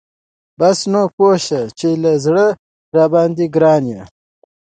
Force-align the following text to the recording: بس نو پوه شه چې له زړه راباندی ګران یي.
بس 0.59 0.79
نو 0.91 1.01
پوه 1.15 1.35
شه 1.45 1.59
چې 1.79 1.89
له 2.03 2.11
زړه 2.25 2.45
راباندی 2.95 3.47
ګران 3.55 3.83
یي. 3.91 4.01